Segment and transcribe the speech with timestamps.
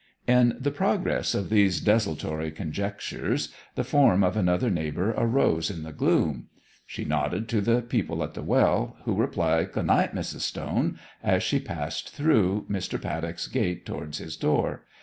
[0.25, 5.91] In the progress of these desultory conjectures the form of another neighbour arose in the
[5.93, 6.47] gloom.
[6.87, 10.39] She nodded to the people at the well, who replied 'G'd night, Mrs.
[10.41, 12.99] Stone,' as she passed through Mr.
[12.99, 14.85] Paddock's gate towards his door.